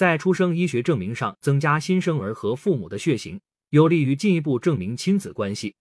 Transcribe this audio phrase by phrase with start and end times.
[0.00, 5.74] 在出生医学证明上增加新生儿和父母的血型，有利于进一步证明亲子关系，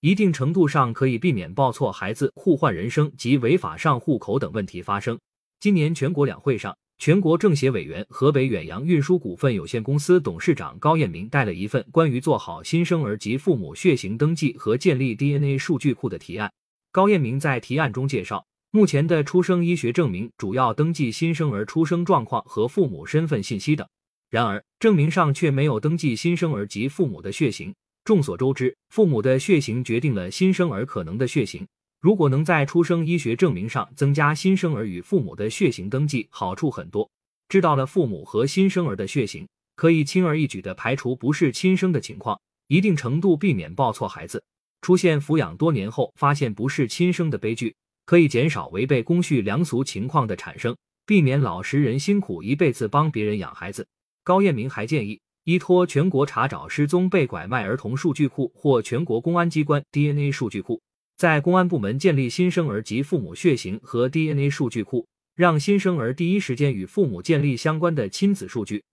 [0.00, 5.18] 一定程度上可以避免报错孩子、互换人生及违法上户口等问题发生。
[5.60, 16.50] 今年全国两会上，全国政协委员、河北远洋运输股份有限公司董事长高彦明带了一份关于做好新生儿及父母血型登记和建立 DNA 数据库的提案。
[16.90, 18.46] 高彦明在提案中介绍。
[18.70, 23.88] 目前的出生医学证明主要登记新生儿出生状况和父母身份信息等，
[24.28, 27.74] 然而证明上却没有登记新生儿及父母的血型。
[28.04, 31.66] 众所周知，父母的血型决定了新生儿可能的血型。
[32.00, 37.08] 如果能在出生医学证明上增加新生儿与父母的血型登记，好处很多。
[37.48, 42.38] 知道了父母和新生儿的血型，可以轻而易举地排除不是亲生的情况，
[42.68, 44.42] 一定程度避免抱错孩子，
[44.82, 47.74] 出现抚养多年后发现不是亲生的悲剧。
[48.06, 50.74] 可以减少违背公序良俗情况的产生，
[51.04, 53.86] 避免老实人辛苦一辈子帮别人养孩子。
[54.22, 60.80] 高彦明还建议，依托全国查找失踪被拐卖儿童数据库或全国公安机关 DNA 数据库，
[61.16, 65.04] 在公安部门建立新生儿及父母血型和 DNA 数据库，
[65.34, 68.84] 让新生儿第一时间与父母建立相关的亲子数据，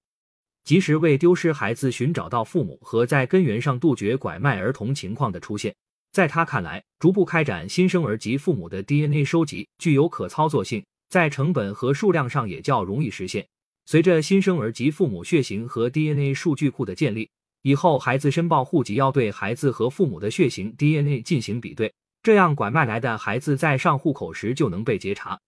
[0.64, 5.76] 及时为丢失孩子寻找到父母和在根源上杜绝拐卖儿童情况的出现。
[6.14, 13.44] 在他看来，逐步开展新生儿及父母的 DNA 收集具有可操作性，在成本和数量上也较容易实现。
[13.88, 17.28] 随着新生儿及父母血型和 DNA 数据库的建立，
[17.64, 25.40] 以后孩子申报户籍要对孩子和父母的血型 DNA 进行比对，这样拐卖来的孩子在上户口时就能被截查。